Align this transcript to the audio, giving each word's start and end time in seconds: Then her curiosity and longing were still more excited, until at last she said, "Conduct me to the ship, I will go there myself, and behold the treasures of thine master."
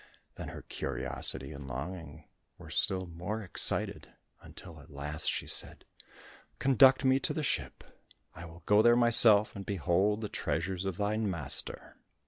Then 0.33 0.47
her 0.47 0.63
curiosity 0.63 1.51
and 1.51 1.67
longing 1.67 2.27
were 2.57 2.71
still 2.71 3.05
more 3.05 3.43
excited, 3.43 4.11
until 4.41 4.79
at 4.79 4.89
last 4.89 5.29
she 5.29 5.45
said, 5.45 5.85
"Conduct 6.57 7.05
me 7.05 7.19
to 7.19 7.35
the 7.35 7.43
ship, 7.43 7.83
I 8.33 8.45
will 8.45 8.63
go 8.65 8.81
there 8.81 8.95
myself, 8.95 9.55
and 9.55 9.63
behold 9.63 10.21
the 10.21 10.27
treasures 10.27 10.85
of 10.85 10.97
thine 10.97 11.29
master." 11.29 11.97